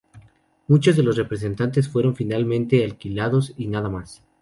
Muchos 0.67 0.95
de 0.95 1.03
los 1.03 1.15
restantes 1.15 1.87
fueron 1.87 2.15
finalmente 2.15 2.83
alquilados 2.83 3.53
y 3.55 3.67
nada 3.67 3.87
más. 3.87 4.23